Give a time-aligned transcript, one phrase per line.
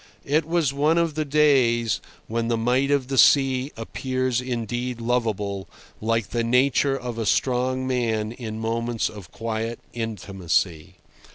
[0.25, 5.69] It was one of the days, when the might of the sea appears indeed lovable,
[6.01, 10.95] like the nature of a strong man in moments of quiet intimacy.